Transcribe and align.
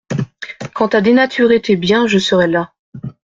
Quant 0.73 0.87
à 0.87 1.01
dénaturer 1.01 1.61
tes 1.61 1.75
biens, 1.75 2.07
je 2.07 2.17
serai 2.17 2.47
là. 2.47 2.73